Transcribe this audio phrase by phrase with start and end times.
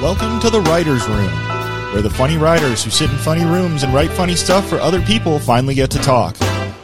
[0.00, 1.32] Welcome to the Writer's Room,
[1.92, 5.00] where the funny writers who sit in funny rooms and write funny stuff for other
[5.02, 6.36] people finally get to talk.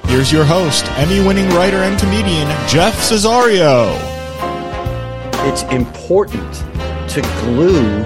[0.07, 3.95] Here's your host, Emmy winning writer and comedian, Jeff Cesario.
[5.49, 6.53] It's important
[7.11, 8.05] to glue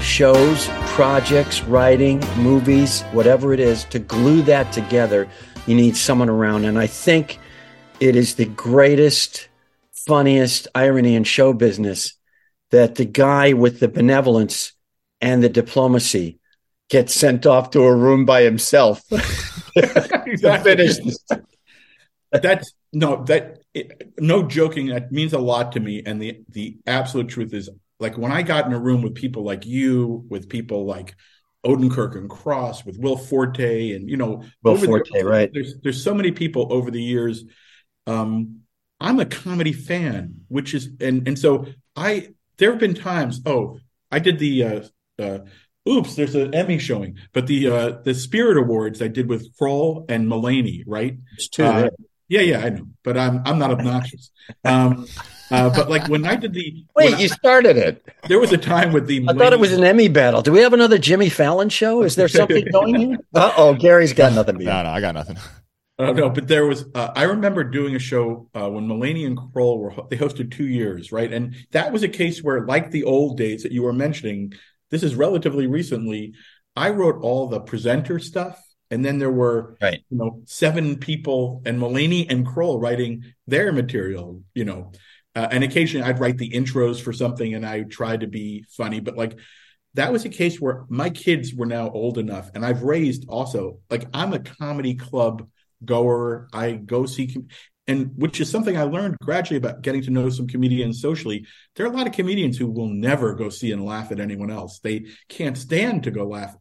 [0.00, 0.66] shows,
[0.96, 5.28] projects, writing, movies, whatever it is, to glue that together.
[5.68, 6.64] You need someone around.
[6.64, 7.38] And I think
[8.00, 9.48] it is the greatest,
[9.92, 12.14] funniest irony in show business
[12.74, 14.72] that the guy with the benevolence
[15.20, 16.40] and the diplomacy
[16.90, 19.00] gets sent off to a room by himself.
[22.32, 24.88] That's no that it, no joking.
[24.88, 26.02] That means a lot to me.
[26.04, 27.70] And the the absolute truth is,
[28.00, 31.14] like when I got in a room with people like you, with people like
[31.64, 35.50] Odenkirk and Cross, with Will Forte, and you know, Will Forte, the, right?
[35.52, 37.44] There's there's so many people over the years.
[38.08, 38.62] Um,
[39.00, 43.40] I'm a comedy fan, which is and and so I there have been times.
[43.46, 43.78] Oh,
[44.10, 44.64] I did the.
[44.64, 44.80] Uh,
[45.18, 45.38] uh,
[45.88, 50.04] oops, there's an Emmy showing, but the uh, the Spirit Awards I did with Kroll
[50.08, 51.16] and Mulaney, right?
[51.34, 51.64] It's two.
[51.64, 51.90] Uh.
[52.26, 54.30] Yeah, yeah, I know, but I'm I'm not obnoxious.
[54.64, 55.06] Um,
[55.50, 58.02] uh, but like when I did the Wait, you I- started it.
[58.28, 60.40] there was a time with the I thought it was an Emmy battle.
[60.40, 62.02] Do we have another Jimmy Fallon show?
[62.02, 63.18] Is there something going here?
[63.34, 64.58] Uh oh, Gary's got nothing.
[64.58, 65.36] To No, no, I got nothing.
[65.96, 66.84] Uh, no, but there was.
[66.94, 69.94] Uh, I remember doing a show uh, when Mulaney and Kroll were.
[70.10, 71.32] They hosted two years, right?
[71.32, 74.54] And that was a case where, like the old days that you were mentioning,
[74.90, 76.34] this is relatively recently.
[76.74, 80.00] I wrote all the presenter stuff, and then there were, Right.
[80.10, 84.42] you know, seven people and Mulaney and Kroll writing their material.
[84.52, 84.92] You know,
[85.36, 89.00] uh, and occasionally I'd write the intros for something, and I tried to be funny,
[89.00, 89.38] but like.
[89.96, 93.78] That was a case where my kids were now old enough, and I've raised also
[93.88, 95.48] like I'm a comedy club
[95.84, 96.48] goer.
[96.52, 97.48] I go see, com-
[97.86, 101.46] and which is something I learned gradually about getting to know some comedians socially.
[101.76, 104.50] There are a lot of comedians who will never go see and laugh at anyone
[104.50, 104.80] else.
[104.80, 106.56] They can't stand to go laugh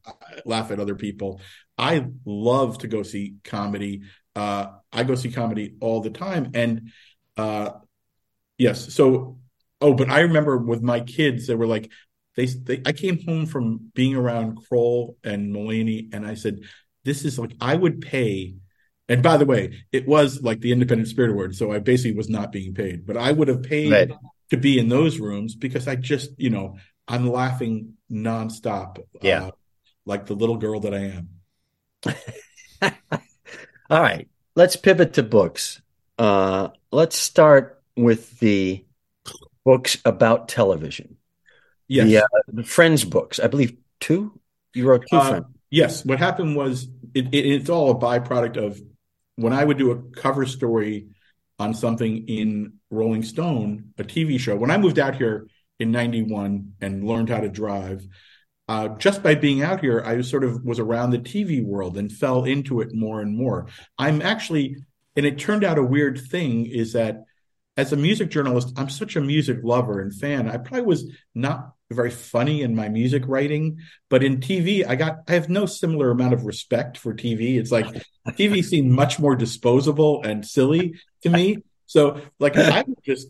[0.46, 1.40] laugh at other people.
[1.78, 4.02] I love to go see comedy.
[4.36, 6.92] Uh, I go see comedy all the time, and
[7.38, 7.72] uh,
[8.58, 9.40] yes, so
[9.80, 11.92] oh, but I remember with my kids, they were like.
[12.36, 16.62] They, they, I came home from being around Kroll and Mulaney, and I said,
[17.04, 18.56] "This is like I would pay
[19.10, 22.30] and by the way, it was like the Independent Spirit Award, so I basically was
[22.30, 24.12] not being paid, but I would have paid Right.
[24.52, 26.78] to be in those rooms because I just, you know,
[27.08, 29.46] I'm laughing nonstop, Yeah.
[29.48, 29.52] uh,
[30.06, 31.30] like the little girl that I am.
[33.90, 35.82] All right, let's pivot to books.
[36.18, 38.86] Uh, let's start with the
[39.66, 41.18] books about television.
[41.88, 44.40] Yes, The, uh, the Friends books, I believe two.
[44.74, 45.46] You wrote two Uh, Friends.
[45.70, 46.06] yes.
[46.06, 48.82] What happened was it, it, it's all a byproduct of
[49.36, 51.08] when I would do a cover story
[51.60, 54.56] on something in Rolling Stone, a TV show.
[54.56, 55.48] When I moved out here
[55.80, 58.06] in '91 and learned how to drive,
[58.68, 62.12] uh, just by being out here, I sort of was around the TV world and
[62.12, 63.68] fell into it more and more.
[63.98, 64.78] I'm actually,
[65.16, 67.24] and it turned out a weird thing is that
[67.76, 70.50] as a music journalist, I'm such a music lover and fan.
[70.50, 75.20] I probably was not very funny in my music writing, but in TV, I got
[75.28, 77.58] I have no similar amount of respect for TV.
[77.58, 77.88] It's like
[78.30, 81.64] TV seemed much more disposable and silly to me.
[81.86, 83.30] So like I would just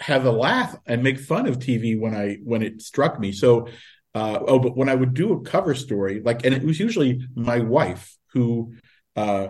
[0.00, 3.32] have a laugh and make fun of TV when I when it struck me.
[3.32, 3.68] So
[4.14, 7.26] uh, oh, but when I would do a cover story, like, and it was usually
[7.34, 8.74] my wife who,
[9.16, 9.48] uh,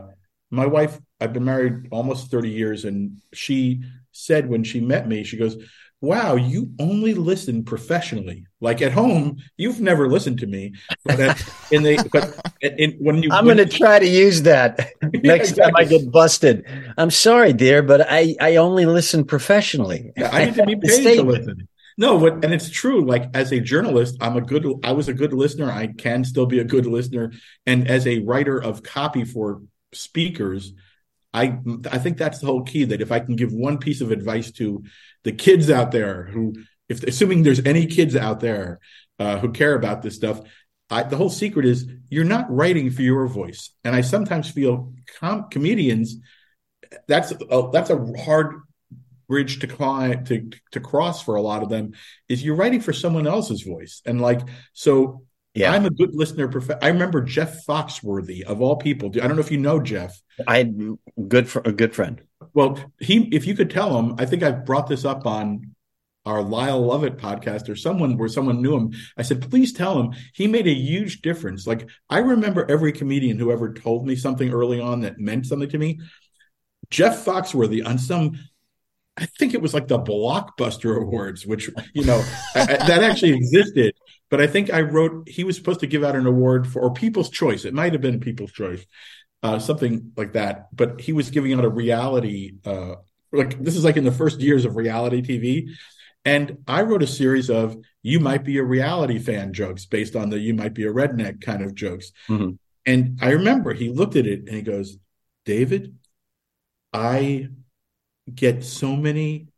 [0.51, 5.25] my wife, I've been married almost 30 years, and she said when she met me,
[5.25, 5.57] she goes,
[6.03, 8.45] Wow, you only listen professionally.
[8.61, 10.75] Like at home, you've never listened to me.
[11.05, 14.91] But at, in the, but in, when you, I'm going to try to use that
[15.23, 16.67] next time I get busted.
[16.99, 20.13] I'm sorry, dear, but I, I only listen professionally.
[20.19, 21.69] I need to be paid to listen.
[21.97, 23.05] No, but and it's true.
[23.07, 24.67] Like as a journalist, I'm a good.
[24.83, 25.71] I was a good listener.
[25.71, 27.31] I can still be a good listener.
[27.65, 29.63] And as a writer of copy for
[29.93, 30.73] speakers,
[31.33, 31.59] I
[31.91, 32.85] I think that's the whole key.
[32.85, 34.83] That if I can give one piece of advice to
[35.25, 36.55] the kids out there who,
[36.89, 38.81] if assuming there's any kids out there
[39.19, 40.41] uh, who care about this stuff,
[40.91, 43.71] I, the whole secret is you're not writing for your voice.
[43.85, 46.17] And I sometimes feel com- comedians
[47.09, 48.63] that's a, that's a hard
[49.29, 51.93] bridge to climb to to cross for a lot of them
[52.29, 54.41] is you're writing for someone else's voice and like
[54.73, 55.73] so Yeah.
[55.73, 59.41] i'm a good listener prof- i remember jeff foxworthy of all people i don't know
[59.43, 60.73] if you know jeff I
[61.29, 62.23] good for a good friend.
[62.55, 65.75] well he if you could tell him i think I've brought this up on
[66.25, 70.15] our lyle lovett podcast or someone where someone knew him i said please tell him
[70.33, 74.53] he made a huge difference like i remember every comedian who ever told me something
[74.53, 76.01] early on that meant something to me
[76.91, 78.39] jeff foxworthy on some
[79.17, 83.95] I think it was like the Blockbuster Awards, which you know that actually existed.
[84.33, 86.95] But I think I wrote he was supposed to give out an award for or
[86.95, 87.67] People's Choice.
[87.67, 88.83] It might have been People's Choice,
[89.43, 90.75] uh, something like that.
[90.75, 92.55] But he was giving out a reality.
[92.65, 92.95] Uh,
[93.31, 95.69] like this is like in the first years of reality TV,
[96.25, 100.31] and I wrote a series of "You might be a reality fan" jokes based on
[100.31, 102.11] the "You might be a redneck" kind of jokes.
[102.27, 102.53] Mm-hmm.
[102.87, 104.97] And I remember he looked at it and he goes,
[105.45, 105.99] "David,
[106.91, 107.51] I
[108.35, 109.52] get so many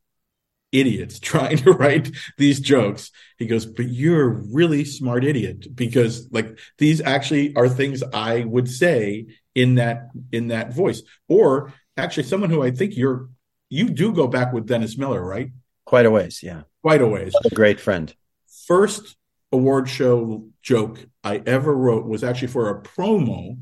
[0.74, 3.10] idiots trying to write these jokes.
[3.38, 8.44] He goes, but you're a really smart idiot because like these actually are things I
[8.44, 11.02] would say in that in that voice.
[11.28, 13.28] Or actually someone who I think you're
[13.70, 15.50] you do go back with Dennis Miller, right?
[15.84, 16.62] Quite a ways, yeah.
[16.82, 17.34] Quite a ways.
[17.44, 18.14] A great friend.
[18.66, 19.16] First
[19.52, 23.58] award show joke I ever wrote was actually for a promo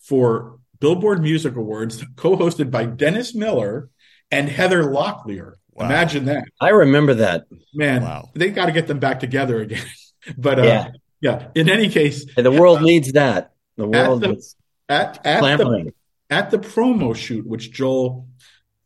[0.00, 3.88] for Billboard Music Awards, co-hosted by Dennis Miller
[4.30, 5.54] and Heather Locklear.
[5.72, 5.86] Wow.
[5.86, 6.44] Imagine that.
[6.60, 7.46] I remember that.
[7.74, 8.30] Man, wow.
[8.34, 9.84] they got to get them back together again.
[10.38, 10.88] but uh, yeah.
[11.20, 13.52] yeah, in any case, the world uh, needs that.
[13.76, 14.54] The world at the,
[14.88, 15.92] at, at the,
[16.30, 18.28] at the promo shoot, which Joel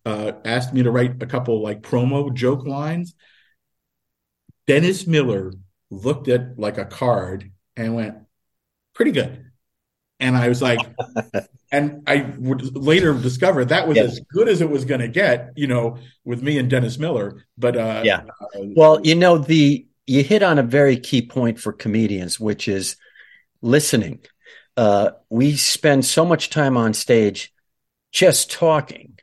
[0.07, 3.15] uh, asked me to write a couple like promo joke lines.
[4.67, 5.53] Dennis Miller
[5.91, 8.17] looked at like a card and went,
[8.95, 9.45] "Pretty good."
[10.21, 10.81] And I was like,
[11.71, 14.13] and I would later discover that was yes.
[14.13, 17.45] as good as it was going to get, you know, with me and Dennis Miller.
[17.59, 21.61] But uh, yeah, uh, well, you know, the you hit on a very key point
[21.61, 22.97] for comedians, which is
[23.61, 24.21] listening.
[24.77, 27.53] Uh, we spend so much time on stage
[28.13, 29.19] just talking,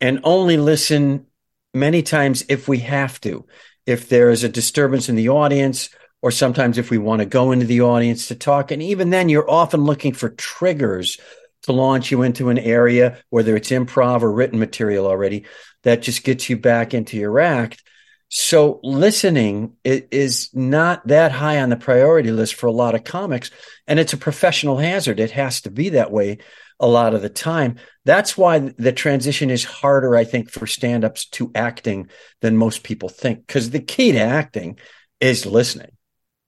[0.00, 1.26] and only listen
[1.72, 3.46] many times if we have to.
[3.86, 5.88] If there is a disturbance in the audience,
[6.20, 8.70] or sometimes if we want to go into the audience to talk.
[8.70, 11.18] And even then, you're often looking for triggers
[11.66, 15.44] to launch you into an area, whether it's improv or written material already,
[15.82, 17.82] that just gets you back into your act.
[18.28, 23.50] So listening is not that high on the priority list for a lot of comics.
[23.86, 25.20] And it's a professional hazard.
[25.20, 26.38] It has to be that way
[26.80, 27.76] a lot of the time.
[28.04, 32.10] That's why the transition is harder, I think, for stand ups to acting
[32.40, 33.46] than most people think.
[33.46, 34.78] Because the key to acting
[35.20, 35.92] is listening.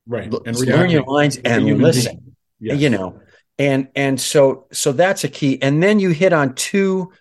[0.07, 0.33] Right.
[0.47, 2.35] And learn your lines and listen.
[2.59, 2.81] Yes.
[2.81, 3.21] You know,
[3.59, 5.61] and and so so that's a key.
[5.61, 7.13] And then you hit on two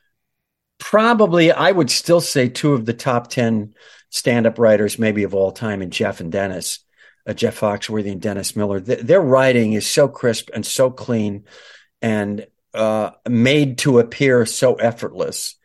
[0.79, 3.73] probably i would still say two of the top 10
[4.11, 6.81] stand-up writers maybe of all time in jeff and dennis
[7.27, 8.79] uh, jeff foxworthy and dennis miller.
[8.79, 11.45] Th- their writing is so crisp and so clean
[12.01, 15.55] and uh, made to appear so effortless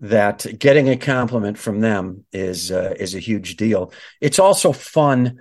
[0.00, 3.92] that getting a compliment from them is uh, is a huge deal.
[4.20, 5.40] It's also fun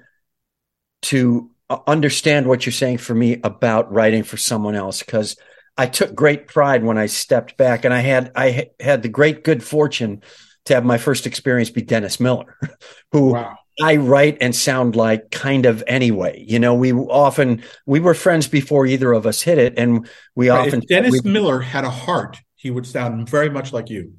[1.03, 5.35] to understand what you're saying for me about writing for someone else because
[5.77, 9.43] I took great pride when I stepped back and I had I had the great
[9.43, 10.23] good fortune
[10.65, 12.57] to have my first experience be Dennis Miller,
[13.11, 13.57] who wow.
[13.81, 16.43] I write and sound like kind of anyway.
[16.45, 20.49] You know, we often we were friends before either of us hit it, and we
[20.49, 20.67] right.
[20.67, 24.15] often if Dennis we, Miller had a heart, he would sound very much like you.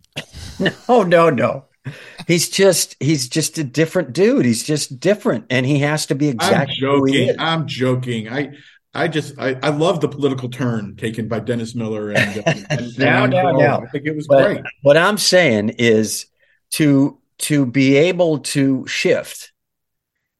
[0.88, 1.68] no, no, no
[2.26, 4.44] he's just he's just a different dude.
[4.44, 6.75] He's just different, and he has to be exactly.
[6.75, 7.35] I'm joking.
[7.38, 8.29] I'm joking.
[8.29, 8.52] I
[8.94, 12.99] I just I, I love the political turn taken by Dennis Miller and, uh, and
[12.99, 13.81] now now now.
[13.82, 14.64] I think it was but great.
[14.82, 16.26] What I'm saying is
[16.73, 19.52] to to be able to shift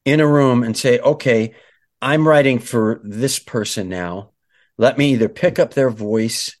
[0.05, 1.53] in a room and say, okay,
[2.01, 4.31] I'm writing for this person now.
[4.77, 6.57] Let me either pick up their voice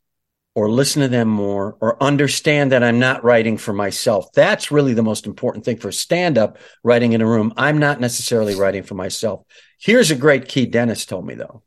[0.59, 4.29] or listen to them more or understand that I'm not writing for myself.
[4.33, 7.53] That's really the most important thing for stand up writing in a room.
[7.55, 9.45] I'm not necessarily writing for myself.
[9.79, 11.63] Here's a great key Dennis told me though.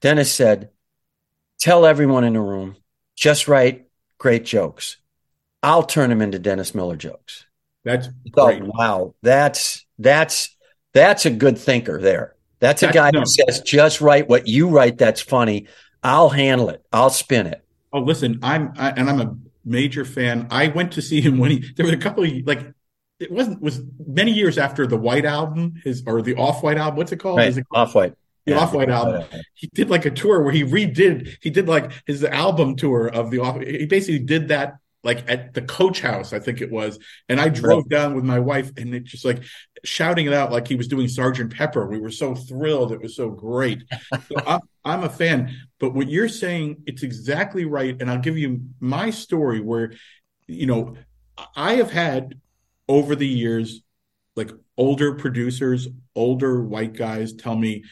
[0.00, 0.70] Dennis said,
[1.58, 2.76] tell everyone in the room,
[3.16, 4.98] just write great jokes.
[5.60, 7.44] I'll turn them into Dennis Miller jokes.
[7.84, 8.62] That's great.
[8.62, 9.16] wow.
[9.20, 10.56] That's, that's,
[10.94, 12.36] that's a good thinker there.
[12.60, 13.20] That's a guy no.
[13.20, 14.96] who says, just write what you write.
[14.96, 15.66] That's funny.
[16.04, 16.84] I'll handle it.
[16.92, 17.64] I'll spin it.
[17.92, 20.48] Oh, listen, I'm I, and I'm a major fan.
[20.50, 22.72] I went to see him when he there were a couple of like
[23.18, 26.96] it wasn't was many years after the White album, his or the Off White album.
[26.96, 27.38] What's it called?
[27.38, 27.56] Right.
[27.56, 28.14] It Off White.
[28.46, 29.24] The yeah, Off White album.
[29.54, 31.36] He did like a tour where he redid.
[31.42, 33.60] He did like his album tour of the Off.
[33.60, 36.98] He basically did that like at the coach house, I think it was.
[37.28, 39.42] And I drove down with my wife and it just like
[39.84, 41.86] shouting it out like he was doing Sergeant Pepper.
[41.86, 42.92] We were so thrilled.
[42.92, 43.84] It was so great.
[44.28, 45.54] so I'm, I'm a fan.
[45.78, 47.96] But what you're saying, it's exactly right.
[48.00, 49.92] And I'll give you my story where,
[50.46, 50.96] you know,
[51.54, 52.40] I have had
[52.88, 53.82] over the years,
[54.34, 55.86] like older producers,
[56.16, 57.84] older white guys tell me,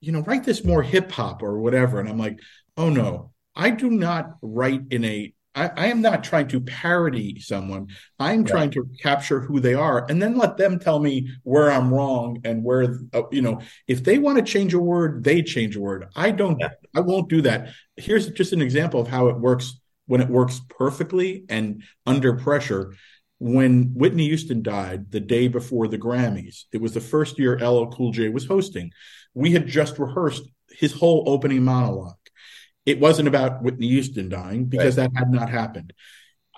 [0.00, 2.00] you know, write this more hip hop or whatever.
[2.00, 2.40] And I'm like,
[2.76, 7.40] oh no, I do not write in a I, I, am not trying to parody
[7.40, 7.88] someone.
[8.18, 8.46] I'm right.
[8.46, 12.40] trying to capture who they are and then let them tell me where I'm wrong
[12.44, 15.80] and where, uh, you know, if they want to change a word, they change a
[15.80, 16.06] word.
[16.14, 16.68] I don't, yeah.
[16.94, 17.70] I won't do that.
[17.96, 22.94] Here's just an example of how it works when it works perfectly and under pressure.
[23.40, 27.86] When Whitney Houston died the day before the Grammys, it was the first year LL
[27.86, 28.90] Cool J was hosting.
[29.32, 32.16] We had just rehearsed his whole opening monologue
[32.88, 35.12] it wasn't about Whitney Houston dying because right.
[35.12, 35.92] that had not happened.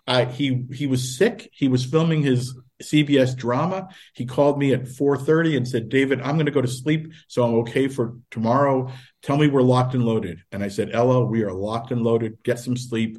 [0.06, 1.50] Uh, he he was sick.
[1.52, 3.88] He was filming his CBS drama.
[4.14, 7.42] He called me at 4:30 and said, "David, I'm going to go to sleep, so
[7.42, 8.92] I'm okay for tomorrow.
[9.22, 12.38] Tell me we're locked and loaded." And I said, "LL, we are locked and loaded.
[12.44, 13.18] Get some sleep."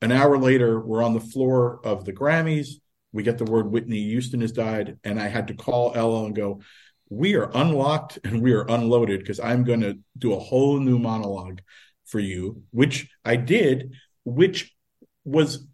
[0.00, 2.80] An hour later, we're on the floor of the Grammys.
[3.12, 6.34] We get the word Whitney Houston has died, and I had to call LL and
[6.34, 6.62] go,
[7.10, 10.98] "We are unlocked and we are unloaded because I'm going to do a whole new
[10.98, 11.60] monologue."
[12.08, 14.74] For you, which I did, which
[15.24, 15.66] was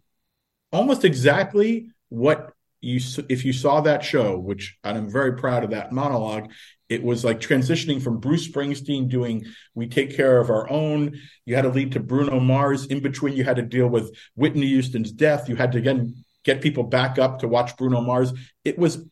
[0.71, 2.51] almost exactly what
[2.81, 2.99] you
[3.29, 6.51] if you saw that show, which I'm very proud of that monologue.
[6.87, 11.55] It was like transitioning from Bruce Springsteen doing "We Take Care of Our Own." You
[11.55, 12.85] had to lead to Bruno Mars.
[12.85, 15.49] In between, you had to deal with Whitney Houston's death.
[15.49, 18.33] You had to again get people back up to watch Bruno Mars.
[18.63, 19.03] It was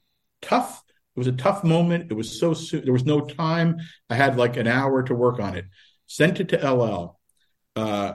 [0.41, 0.83] tough.
[1.15, 2.11] It was a tough moment.
[2.11, 2.83] It was so soon.
[2.83, 3.77] There was no time.
[4.09, 5.65] I had like an hour to work on it
[6.13, 7.19] sent it to LL,
[7.75, 8.13] uh,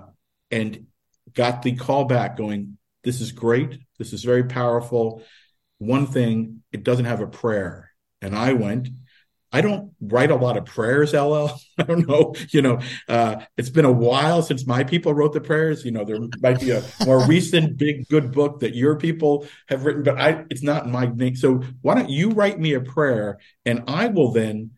[0.53, 0.87] and
[1.35, 3.79] got the call back going, This is great.
[3.99, 5.23] This is very powerful.
[5.79, 7.91] One thing, it doesn't have a prayer.
[8.23, 8.89] And I went,
[9.51, 11.49] I don't write a lot of prayers, LL.
[11.79, 12.35] I don't know.
[12.51, 15.85] You know, uh, it's been a while since my people wrote the prayers.
[15.85, 19.85] You know, there might be a more recent big good book that your people have
[19.85, 21.35] written, but I it's not my name.
[21.35, 24.73] So why don't you write me a prayer and I will then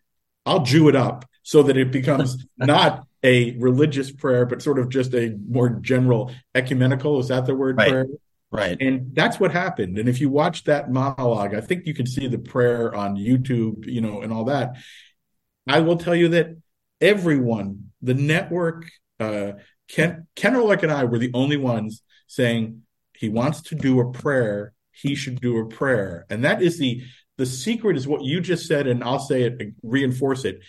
[0.45, 4.89] I'll Jew it up so that it becomes not a religious prayer, but sort of
[4.89, 7.19] just a more general ecumenical.
[7.19, 7.89] Is that the word right.
[7.89, 8.05] prayer?
[8.51, 8.77] Right.
[8.81, 9.97] And that's what happened.
[9.97, 13.85] And if you watch that monologue, I think you can see the prayer on YouTube,
[13.85, 14.75] you know, and all that.
[15.67, 16.57] I will tell you that
[16.99, 19.53] everyone, the network, uh,
[19.87, 22.81] Ken, Ken Ehrlich and I were the only ones saying
[23.15, 24.73] he wants to do a prayer.
[24.91, 26.25] He should do a prayer.
[26.29, 27.03] And that is the,
[27.37, 28.85] the secret is what you just said.
[28.85, 30.59] And I'll say it, reinforce it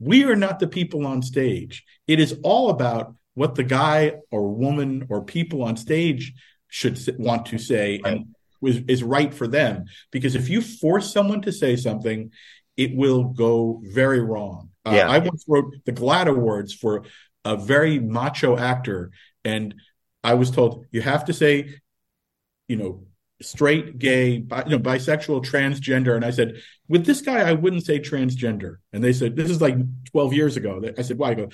[0.00, 1.84] we are not the people on stage.
[2.08, 6.32] It is all about what the guy or woman or people on stage
[6.68, 8.14] should want to say right.
[8.14, 9.84] and is, is right for them.
[10.10, 12.32] Because if you force someone to say something,
[12.76, 14.70] it will go very wrong.
[14.84, 14.90] Uh.
[15.08, 17.04] I once wrote the GLAAD Awards for
[17.44, 19.10] a very macho actor,
[19.44, 19.74] and
[20.24, 21.74] I was told you have to say,
[22.68, 23.04] you know,
[23.42, 26.14] straight, gay, bi, you know, bisexual, transgender.
[26.14, 28.76] And I said, with this guy, I wouldn't say transgender.
[28.92, 29.76] And they said, this is like
[30.10, 30.82] 12 years ago.
[30.96, 31.30] I said, why?
[31.30, 31.48] I go,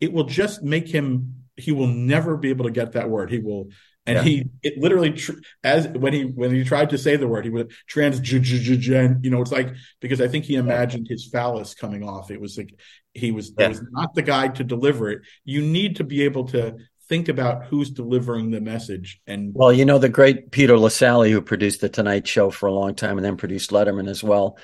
[0.00, 3.30] it will just make him, he will never be able to get that word.
[3.30, 3.68] He will,
[4.06, 4.22] and yeah.
[4.22, 5.20] he, it literally,
[5.62, 9.42] as when he, when he tried to say the word, he would trans, you know,
[9.42, 12.30] it's like, because I think he imagined his phallus coming off.
[12.30, 12.74] It was like,
[13.12, 13.68] he was, yeah.
[13.68, 15.20] was not the guy to deliver it.
[15.44, 16.78] You need to be able to
[17.10, 19.20] think about who's delivering the message.
[19.26, 22.72] And well, you know, the great Peter Lassally, who produced the Tonight Show for a
[22.72, 24.56] long time and then produced Letterman as well,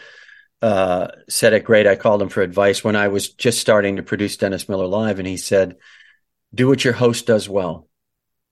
[0.63, 1.89] uh, said it great.
[1.89, 5.19] I called him for advice when I was just starting to produce Dennis Miller Live,
[5.19, 5.77] and he said,
[6.55, 7.89] "Do what your host does well.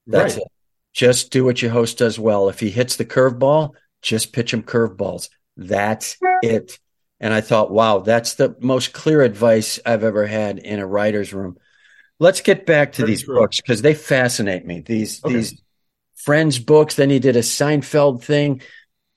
[0.09, 0.43] That's right.
[0.43, 0.49] it.
[0.93, 2.49] Just do what your host does well.
[2.49, 5.29] If he hits the curveball, just pitch him curveballs.
[5.57, 6.81] That's it."
[7.21, 11.33] And I thought, wow, that's the most clear advice I've ever had in a writer's
[11.33, 11.57] room
[12.21, 13.37] let's get back to Very these true.
[13.37, 14.81] books because they fascinate me.
[14.81, 15.35] These okay.
[15.35, 15.61] these
[16.15, 16.97] friends books.
[16.97, 18.63] Then he did a Seinfeld thing,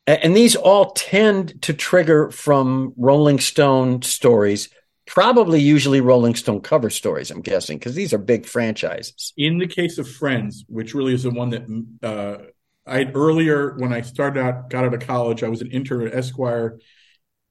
[0.05, 4.69] and these all tend to trigger from Rolling Stone stories.
[5.05, 9.31] Probably usually Rolling Stone cover stories, I'm guessing, because these are big franchises.
[9.37, 11.63] In the case of Friends, which really is the one that
[12.03, 12.43] uh,
[12.85, 16.13] I earlier, when I started out, got out of college, I was an intern at
[16.13, 16.79] Esquire.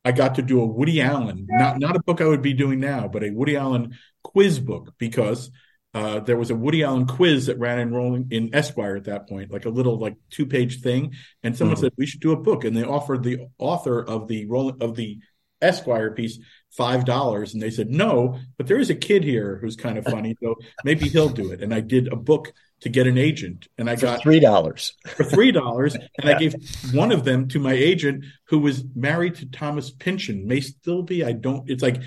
[0.07, 2.79] I got to do a Woody Allen, not not a book I would be doing
[2.79, 5.51] now, but a Woody Allen quiz book because
[5.95, 9.29] uh, there was a Woody Allen quiz that ran in rolling in Esquire at that
[9.29, 11.15] point, like a little like two page thing.
[11.43, 11.87] And someone mm-hmm.
[11.87, 14.95] said we should do a book, and they offered the author of the rolling of
[14.95, 15.19] the
[15.61, 16.39] Esquire piece
[16.71, 20.05] five dollars, and they said no, but there is a kid here who's kind of
[20.05, 21.65] funny, so maybe he'll do it.
[21.65, 24.95] And I did a book to get an agent, and I for got three dollars
[25.07, 26.29] for three dollars, and.
[26.29, 26.55] I gave
[26.93, 31.25] one of them to my agent who was married to Thomas Pynchon, may still be.
[31.25, 31.69] I don't.
[31.71, 32.03] It's like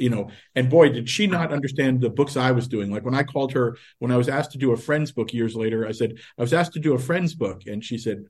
[0.00, 2.90] you know, and boy, did she not understand the books I was doing.
[2.90, 5.54] Like when I called her, when I was asked to do a friend's book years
[5.54, 7.62] later, I said, I was asked to do a friend's book.
[7.66, 8.24] And she said,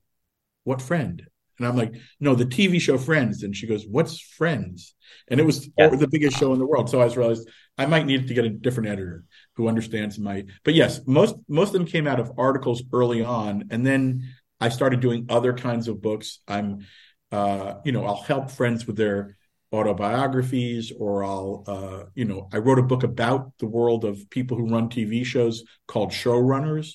[0.65, 1.27] What friend?
[1.61, 3.43] And I'm like, no, the TV show Friends.
[3.43, 4.95] And she goes, what's Friends?
[5.29, 5.89] And it was Yeah.
[5.91, 6.89] the biggest show in the world.
[6.89, 9.25] So I realized I might need to get a different editor
[9.57, 10.45] who understands my.
[10.65, 14.25] But yes, most most of them came out of articles early on, and then
[14.59, 16.41] I started doing other kinds of books.
[16.49, 16.87] I'm,
[17.31, 19.37] uh, you know, I'll help friends with their
[19.73, 24.57] autobiographies, or I'll, uh, you know, I wrote a book about the world of people
[24.57, 26.95] who run TV shows called Showrunners.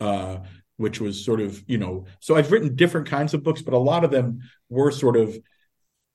[0.00, 0.38] Uh,
[0.76, 3.78] which was sort of you know so i've written different kinds of books but a
[3.78, 5.36] lot of them were sort of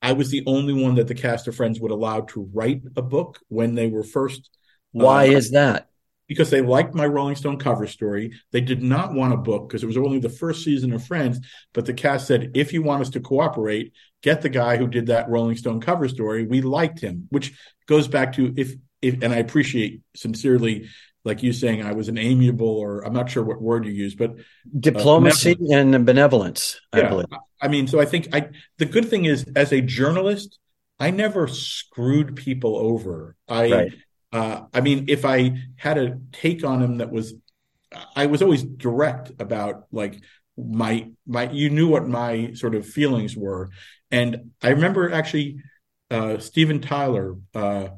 [0.01, 3.01] i was the only one that the cast of friends would allow to write a
[3.01, 4.49] book when they were first
[4.91, 5.87] Why uh, is that?
[6.27, 9.83] because they liked my rolling stone cover story they did not want a book because
[9.83, 11.39] it was only the first season of friends
[11.73, 13.91] but the cast said if you want us to cooperate
[14.21, 17.53] get the guy who did that rolling stone cover story we liked him which
[17.85, 20.87] goes back to if if and i appreciate sincerely
[21.23, 24.15] like you saying I was an amiable or I'm not sure what word you use,
[24.15, 24.35] but
[24.79, 27.27] Diplomacy and benevolence, I yeah, believe.
[27.61, 30.57] I mean, so I think I the good thing is as a journalist,
[30.99, 33.35] I never screwed people over.
[33.47, 33.93] I Right.
[34.33, 37.33] uh, I mean, if I had a take on him that was,
[38.15, 40.23] I was always direct about like
[40.57, 41.49] my my.
[41.51, 43.69] You knew what my sort of feelings were,
[44.09, 45.57] and I remember actually
[46.09, 47.89] uh, Steven Tyler uh,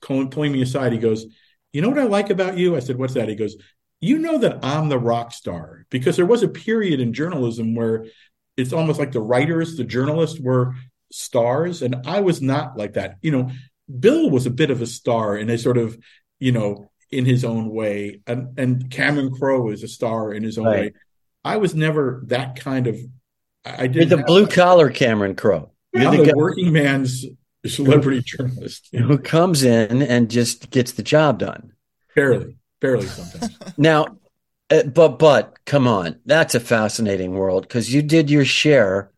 [0.00, 0.92] calling, pulling me aside.
[0.92, 1.26] He goes,
[1.72, 3.56] "You know what I like about you?" I said, "What's that?" He goes,
[4.00, 8.06] "You know that I'm the rock star because there was a period in journalism where
[8.56, 10.74] it's almost like the writers, the journalists were
[11.10, 13.16] stars, and I was not like that.
[13.22, 13.50] You know,
[14.00, 15.98] Bill was a bit of a star in a sort of,
[16.38, 20.58] you know, in his own way, and and Cameron Crowe is a star in his
[20.58, 20.80] own Right.
[20.80, 20.92] way.
[21.44, 22.98] I was never that kind of.
[23.64, 25.70] I didn't the blue collar Cameron Crowe.
[25.94, 27.24] I'm the working man's
[27.68, 28.88] celebrity journalist.
[28.92, 31.72] who comes in and just gets the job done.
[32.14, 33.56] barely, barely sometimes.
[33.76, 34.18] Now,
[34.70, 39.10] uh, but but come on, that's a fascinating world because you did your share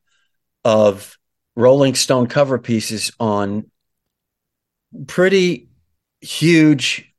[0.64, 1.16] of
[1.56, 3.70] Rolling Stone cover pieces on
[5.06, 5.68] pretty
[6.20, 7.12] huge,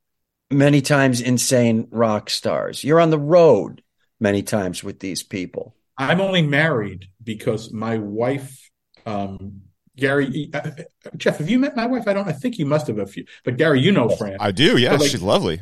[0.50, 2.84] many times insane rock stars.
[2.84, 3.82] You're on the road
[4.20, 5.74] many times with these people.
[5.98, 8.70] I'm only married because my wife,
[9.06, 9.62] um,
[9.96, 10.70] Gary, uh,
[11.16, 12.06] Jeff, have you met my wife?
[12.06, 12.28] I don't.
[12.28, 13.24] I think you must have a few.
[13.44, 14.36] But Gary, you know Fran.
[14.40, 14.76] I do.
[14.76, 15.60] Yeah, like- she's lovely.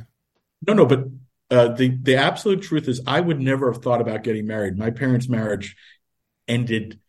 [0.67, 1.05] No, no, but
[1.51, 4.79] uh, the the absolute truth is, I would never have thought about getting married.
[4.79, 5.77] My parents' marriage
[6.49, 7.01] ended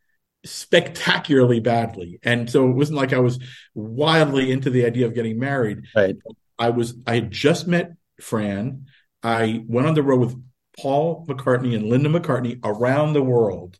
[0.43, 3.39] spectacularly badly, and so it wasn't like I was
[3.73, 5.85] wildly into the idea of getting married.
[5.95, 6.15] Right.
[6.59, 6.95] I was.
[7.07, 8.85] I had just met Fran.
[9.23, 10.35] I went on the road with
[10.77, 13.79] Paul McCartney and Linda McCartney around the world,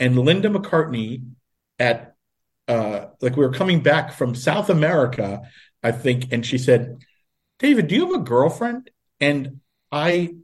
[0.00, 1.24] and Linda McCartney
[1.78, 2.14] at
[2.68, 5.42] uh, like we were coming back from South America,
[5.82, 6.98] I think, and she said,
[7.58, 10.34] "David, do you have a girlfriend?" And I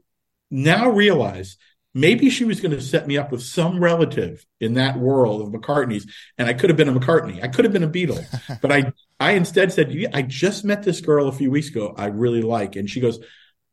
[0.49, 1.57] now realize
[1.93, 5.53] maybe she was going to set me up with some relative in that world of
[5.53, 6.05] McCartney's,
[6.37, 7.43] and I could have been a McCartney.
[7.43, 8.23] I could have been a Beatle,
[8.61, 11.93] but I I instead said, "Yeah, I just met this girl a few weeks ago.
[11.95, 13.19] I really like," and she goes,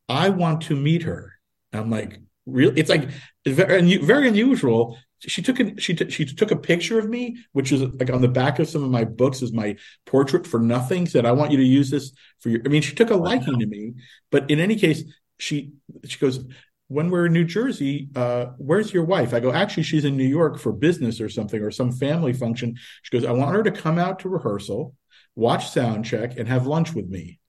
[0.07, 1.33] "I want to meet her."
[1.71, 3.09] And I'm like, "Really?" It's like
[3.45, 4.97] very very unusual.
[5.25, 8.21] She took a, she t- she took a picture of me, which is like on
[8.21, 11.05] the back of some of my books as my portrait for nothing.
[11.05, 13.59] Said, "I want you to use this for your." I mean, she took a liking
[13.59, 13.93] to me,
[14.31, 15.03] but in any case,
[15.39, 15.73] she
[16.05, 16.43] she goes,
[16.89, 20.27] "When we're in New Jersey, uh, where's your wife?" I go, "Actually, she's in New
[20.27, 23.71] York for business or something or some family function." She goes, "I want her to
[23.71, 24.95] come out to rehearsal,
[25.35, 27.39] watch sound check, and have lunch with me."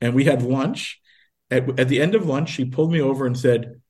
[0.00, 1.00] And we had lunch.
[1.50, 3.80] At, at the end of lunch, she pulled me over and said,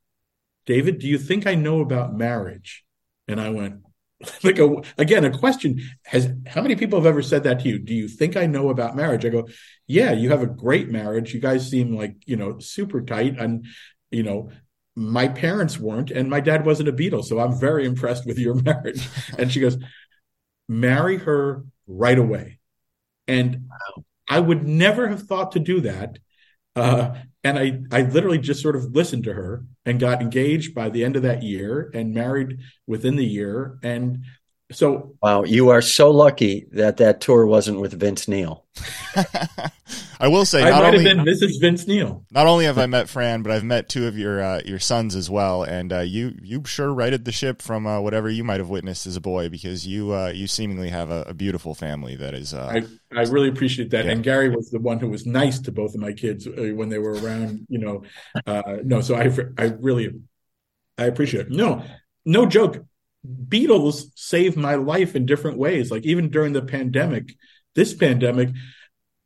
[0.66, 2.84] "David, do you think I know about marriage?"
[3.28, 3.82] And I went,
[4.42, 7.78] like a, again, a question has how many people have ever said that to you?
[7.78, 9.24] Do you think I know about marriage?
[9.24, 9.46] I go,
[9.86, 11.32] yeah, you have a great marriage.
[11.32, 13.38] You guys seem like, you know, super tight.
[13.38, 13.66] And,
[14.10, 14.50] you know,
[14.96, 17.24] my parents weren't, and my dad wasn't a Beatle.
[17.24, 19.08] So I'm very impressed with your marriage.
[19.38, 19.78] And she goes,
[20.68, 22.58] marry her right away.
[23.28, 23.68] And
[24.28, 26.18] I would never have thought to do that.
[26.74, 27.14] Uh,
[27.48, 31.04] and I, I literally just sort of listened to her and got engaged by the
[31.04, 33.78] end of that year and married within the year.
[33.82, 34.24] And
[34.70, 38.66] so Wow, you are so lucky that that tour wasn't with Vince Neil.
[40.20, 41.60] I will say, I not might only have been Mrs.
[41.60, 42.24] Vince Neil.
[42.30, 45.14] not only have I met Fran, but I've met two of your uh, your sons
[45.14, 48.58] as well, and uh, you you sure righted the ship from uh, whatever you might
[48.58, 52.16] have witnessed as a boy, because you uh, you seemingly have a, a beautiful family
[52.16, 52.52] that is.
[52.52, 54.04] Uh, I, I really appreciate that.
[54.04, 54.12] Yeah.
[54.12, 56.88] And Gary was the one who was nice to both of my kids uh, when
[56.88, 58.02] they were around, you know.
[58.46, 60.10] Uh, no, so I, I really,
[60.96, 61.52] I appreciate it.
[61.52, 61.84] No,
[62.24, 62.84] no joke.
[63.26, 65.90] Beatles saved my life in different ways.
[65.90, 67.34] Like even during the pandemic,
[67.74, 68.50] this pandemic,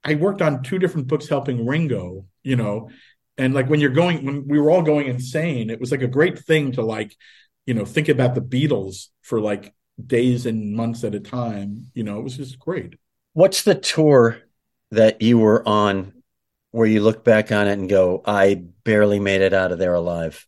[0.05, 2.91] I worked on two different books helping Ringo, you know,
[3.39, 6.09] and like when you're going, when we were all going insane, it was like a
[6.09, 7.17] great thing to like,
[7.67, 11.91] you know, think about the Beatles for like days and months at a time.
[11.95, 12.97] You know, it was just great.
[13.33, 14.41] What's the tour
[14.91, 16.13] that you were on
[16.73, 19.95] where you look back on it and go, I barely made it out of there
[19.95, 20.47] alive?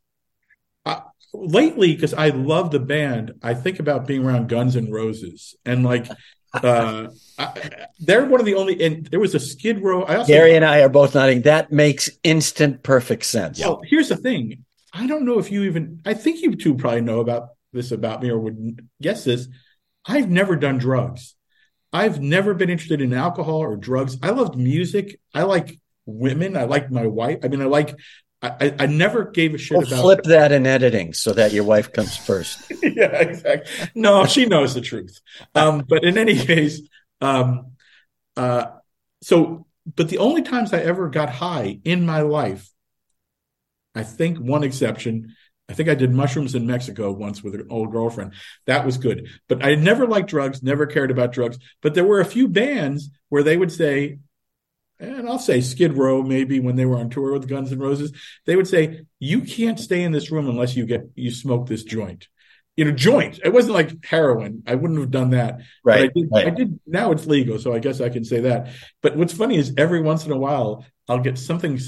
[0.84, 1.00] Uh,
[1.32, 5.84] lately, because I love the band, I think about being around Guns and Roses and
[5.84, 6.08] like.
[6.62, 10.02] Uh, I, they're one of the only, and there was a Skid Row.
[10.02, 11.42] I also, Gary and I are both nodding.
[11.42, 13.58] That makes instant perfect sense.
[13.58, 14.64] Well, here's the thing.
[14.92, 16.00] I don't know if you even.
[16.04, 19.48] I think you two probably know about this about me or would guess this.
[20.06, 21.34] I've never done drugs.
[21.92, 24.16] I've never been interested in alcohol or drugs.
[24.22, 25.20] I loved music.
[25.32, 26.56] I like women.
[26.56, 27.38] I like my wife.
[27.42, 27.96] I mean, I like.
[28.44, 30.02] I, I never gave a shit well, about.
[30.02, 32.70] Flip that in editing so that your wife comes first.
[32.82, 33.88] yeah, exactly.
[33.94, 35.20] No, she knows the truth.
[35.54, 36.80] Um, but in any case,
[37.20, 37.72] um,
[38.36, 38.66] uh,
[39.22, 42.70] so but the only times I ever got high in my life,
[43.94, 45.34] I think one exception.
[45.68, 48.32] I think I did mushrooms in Mexico once with an old girlfriend.
[48.66, 49.28] That was good.
[49.48, 51.58] But I never liked drugs, never cared about drugs.
[51.80, 54.18] But there were a few bands where they would say,
[55.00, 58.12] and I'll say Skid Row, maybe when they were on tour with Guns N' Roses,
[58.46, 61.84] they would say, "You can't stay in this room unless you get you smoke this
[61.84, 62.28] joint."
[62.76, 63.38] You know, joint.
[63.44, 64.64] It wasn't like heroin.
[64.66, 65.60] I wouldn't have done that.
[65.84, 66.10] Right.
[66.12, 66.28] But I did.
[66.32, 66.46] right.
[66.46, 66.80] I did.
[66.86, 68.70] Now it's legal, so I guess I can say that.
[69.00, 71.78] But what's funny is every once in a while I'll get something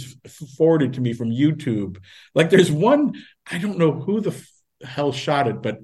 [0.56, 1.98] forwarded to me from YouTube.
[2.34, 3.14] Like there's one.
[3.50, 4.34] I don't know who the
[4.82, 5.80] hell shot it, but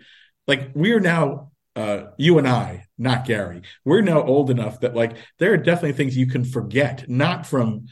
[0.47, 4.95] like we are now uh, you and I, not Gary, we're now old enough that
[4.95, 7.87] like there are definitely things you can forget, not from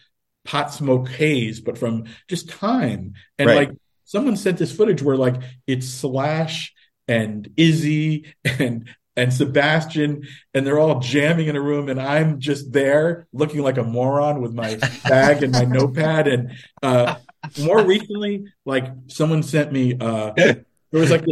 [0.44, 3.14] pot smoke haze, but from just time.
[3.38, 3.68] And Right.
[3.68, 6.74] like someone sent this footage where like it's Slash
[7.08, 10.22] and Izzy and and Sebastian,
[10.54, 14.40] and they're all jamming in a room, and I'm just there looking like a moron
[14.40, 16.28] with my bag and my notepad.
[16.28, 17.16] And uh,
[17.58, 21.24] more recently, like someone sent me, uh, there was like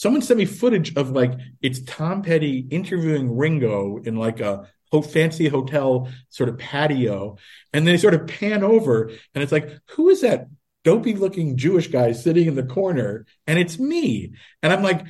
[0.00, 4.66] someone sent me footage of like it's Tom Petty interviewing Ringo in like a
[5.12, 7.36] fancy hotel sort of patio,
[7.74, 10.46] and they sort of pan over, and it's like, who is that
[10.84, 13.26] dopey looking Jewish guy sitting in the corner?
[13.46, 14.32] And it's me,
[14.62, 15.04] and I'm like,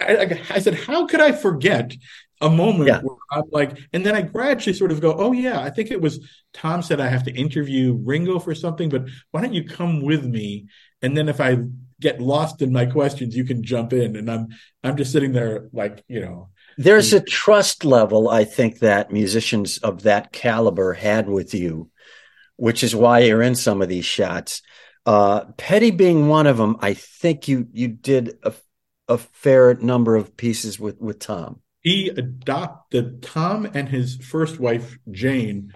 [0.00, 1.94] I, I, said, how could I forget?
[2.40, 3.00] A moment Yeah.
[3.00, 6.00] where I'm like, and then I gradually sort of go, oh yeah, I think it
[6.00, 10.02] was Tom said I have to interview Ringo for something, but why don't you come
[10.02, 10.66] with me?
[11.00, 11.58] And then if I
[12.00, 14.16] get lost in my questions, you can jump in.
[14.16, 14.48] And I'm
[14.82, 19.78] I'm just sitting there like, you know, There's a trust level I think that musicians
[19.78, 21.90] of that caliber had with you,
[22.56, 24.62] which is why you're in some of these shots.
[25.06, 28.52] Uh, Petty being one of them, I think you you did a,
[29.08, 31.60] a fair number of pieces with with Tom.
[31.82, 35.72] he adopted Tom and his first wife, Jane,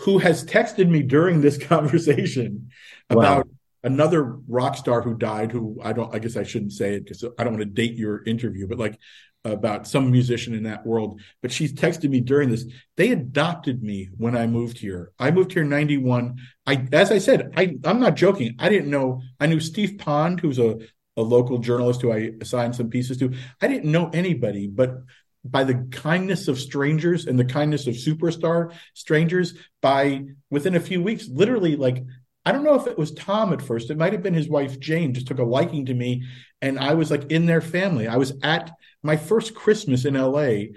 [0.00, 2.70] who has texted me during this conversation
[3.10, 3.40] Wow.
[3.40, 3.48] about
[3.86, 7.24] another rock star who died, who I don't, I guess I shouldn't say it because
[7.38, 8.98] I don't want to date your interview, but like
[9.44, 11.20] about some musician in that world.
[11.40, 12.66] But she's texted me during this.
[12.96, 15.12] They adopted me when I moved here.
[15.20, 16.36] I moved here in 91.
[16.66, 18.56] I, as I said, I, I'm not joking.
[18.58, 20.80] I didn't know, I knew Steve Pond, who's a,
[21.16, 23.34] a local journalist who I assigned some pieces to.
[23.62, 24.96] I didn't know anybody, but
[25.44, 31.00] by the kindness of strangers and the kindness of superstar strangers, by within a few
[31.00, 32.04] weeks, literally like
[32.46, 33.90] I don't know if it was Tom at first.
[33.90, 36.22] It might have been his wife Jane just took a liking to me
[36.62, 38.06] and I was like in their family.
[38.08, 38.70] I was at
[39.02, 40.68] my first Christmas in LA.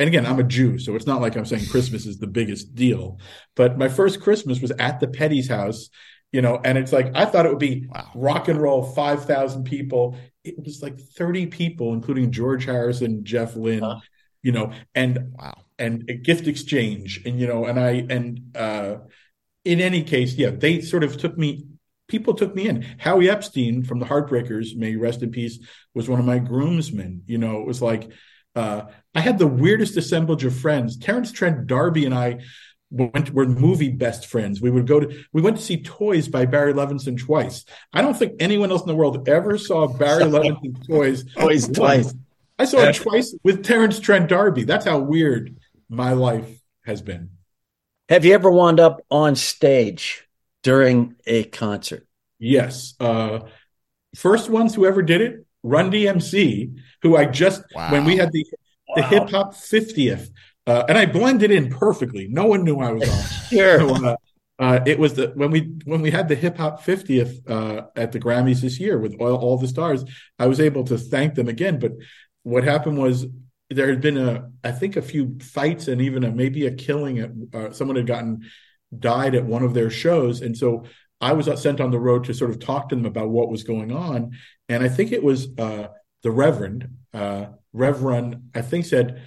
[0.00, 2.74] And again, I'm a Jew, so it's not like I'm saying Christmas is the biggest
[2.76, 3.18] deal.
[3.56, 5.90] But my first Christmas was at the Petty's house,
[6.30, 8.10] you know, and it's like I thought it would be Wow.
[8.14, 10.16] rock and roll, 5,000 people.
[10.44, 13.98] It was like 30 people, including George Harrison, Jeff Lynne, Huh.
[14.42, 15.54] you know, and Wow.
[15.80, 18.96] and a gift exchange and you know and i and uh
[19.68, 21.64] in any case yeah they sort of took me
[22.08, 25.58] people took me in howie epstein from the heartbreakers may rest in peace
[25.94, 28.10] was one of my groomsmen you know it was like
[28.54, 28.82] uh
[29.14, 32.38] i had the weirdest assemblage of friends terrence trent d'arby and i
[32.90, 36.46] went were movie best friends we would go to we went to see toys by
[36.46, 40.86] barry levinson twice i don't think anyone else in the world ever saw barry levinson
[40.88, 41.68] toys once.
[41.68, 42.14] twice.
[42.58, 44.64] I saw it twice with Terrence Trent D'Arby.
[44.64, 45.56] That's how weird
[45.88, 47.30] my life has been.
[48.08, 50.26] Have you ever wound up on stage
[50.62, 52.06] during a concert?
[52.38, 52.94] Yes.
[52.98, 53.40] Uh,
[54.16, 57.92] first ones who ever did it, Run DMC, who I just Wow.
[57.92, 58.46] when we had the
[58.96, 59.08] the Wow.
[59.08, 60.30] hip hop 50th,
[60.66, 62.26] uh, and I blended in perfectly.
[62.30, 63.24] No one knew I was on.
[63.50, 63.78] Sure.
[63.80, 64.16] So, uh,
[64.58, 68.12] uh, it was the when we when we had the hip hop 50th uh, at
[68.12, 70.04] the Grammys this year with all, all the stars.
[70.38, 71.78] I was able to thank them again.
[71.78, 71.92] But
[72.44, 73.26] what happened was
[73.70, 77.18] there had been a I think a few fights and even a, maybe a killing.
[77.18, 78.42] At, uh, someone had gotten
[78.98, 80.84] died at one of their shows, and so
[81.20, 83.64] I was sent on the road to sort of talk to them about what was
[83.64, 84.32] going on.
[84.68, 85.88] And I think it was uh,
[86.22, 89.22] the Reverend, uh, Reverend, I think said,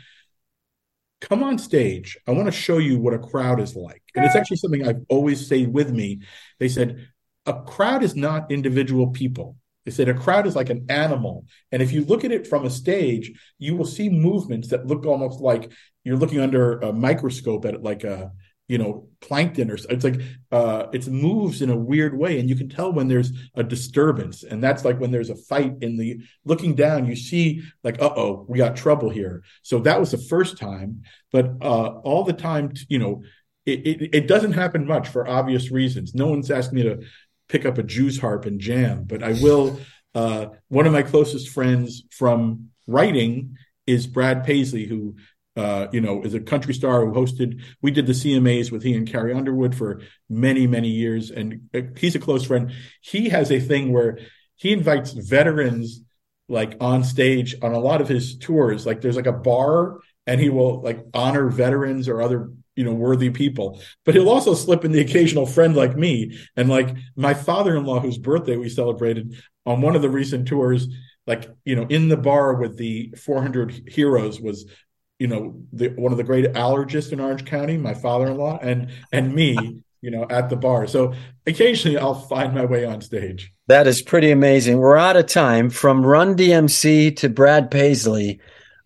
[1.20, 2.18] come on stage.
[2.28, 4.02] I want to show you what a crowd is like.
[4.16, 6.22] And it's actually something I've always stayed with me.
[6.60, 7.10] They said,
[7.46, 9.58] a crowd is not individual people.
[9.86, 11.46] They said a crowd is like an animal.
[11.72, 15.06] And if you look at it from a stage, you will see movements that look
[15.06, 15.72] almost like
[16.04, 18.32] you're looking under a microscope at like a,
[18.67, 22.39] you know, plankton or it's like uh it moves in a weird way.
[22.39, 24.44] And you can tell when there's a disturbance.
[24.44, 28.13] And that's like when there's a fight in the looking down, you see like, uh
[28.15, 29.44] oh, we got trouble here.
[29.63, 31.04] So that was the first time.
[31.32, 33.24] But uh all the time, you know,
[33.65, 36.15] it, it, it, doesn't happen much for obvious reasons.
[36.15, 37.04] No one's asked me to
[37.52, 39.80] pick up a Jew's harp and jam, but I will.
[40.16, 45.16] Uh, one of my closest friends from writing is Brad Paisley, who
[45.58, 47.62] uh, you know is a country star who hosted.
[47.82, 51.82] We did the CMAs with he and Carrie Underwood for many many years, and uh,
[51.98, 52.72] he's a close friend.
[53.02, 54.18] He has a thing where
[54.56, 56.02] he invites veterans
[56.48, 58.86] like on stage on a lot of his tours.
[58.86, 62.94] Like there's like a bar, and he will like honor veterans or other you know
[62.94, 63.82] worthy people.
[64.06, 66.38] But he'll also slip in the occasional friend like me.
[66.56, 70.88] And like my father-in-law whose birthday we celebrated on one of the recent tours
[71.28, 74.66] like you know in the bar with the 400 heroes was
[75.20, 79.34] you know the, one of the great allergists in orange county my father-in-law and and
[79.34, 80.88] me you know at the bar.
[80.88, 81.14] So
[81.46, 83.54] occasionally i'll find my way on stage.
[83.68, 84.80] That is pretty amazing.
[84.80, 85.70] We're out of time.
[85.70, 88.40] From run dmc to brad paisley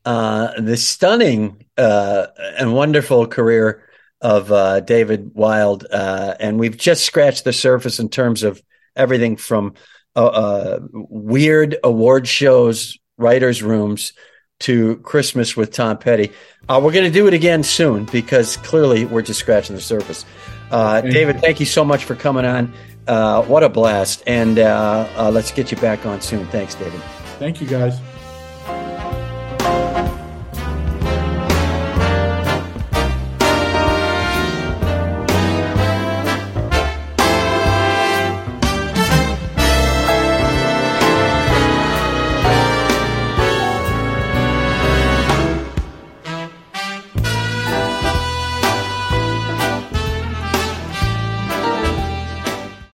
[0.04, 3.84] uh, the stunning uh, and wonderful career
[4.22, 8.62] of uh, David Wild, uh, and we've just scratched the surface in terms of
[8.96, 9.74] everything from
[10.16, 14.14] uh, uh, weird award shows, writers' rooms,
[14.62, 16.32] to Christmas with Tom Petty.
[16.70, 20.26] we're going to do it again soon because clearly we're just scratching the surface.
[20.70, 21.42] Thank David, you.
[21.42, 22.74] thank you so much for coming on.
[23.48, 24.24] what a blast!
[24.26, 26.48] And let's get you back on soon.
[26.48, 27.02] Thanks, David.
[27.38, 28.00] Thank you, guys.